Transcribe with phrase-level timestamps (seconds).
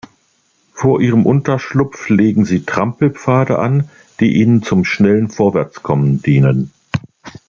[0.73, 3.87] Von ihrem Unterschlupf legen sie Trampelpfade an,
[4.19, 6.71] die ihnen zum schnellen Vorwärtskommen dienen.